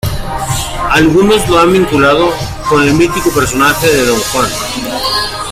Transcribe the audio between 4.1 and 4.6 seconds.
Juan.